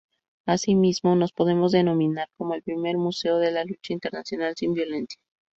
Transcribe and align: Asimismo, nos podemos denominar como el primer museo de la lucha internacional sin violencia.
Asimismo, 0.47 1.15
nos 1.15 1.31
podemos 1.31 1.71
denominar 1.73 2.27
como 2.35 2.55
el 2.55 2.63
primer 2.63 2.97
museo 2.97 3.37
de 3.37 3.51
la 3.51 3.63
lucha 3.63 3.93
internacional 3.93 4.55
sin 4.57 4.73
violencia. 4.73 5.21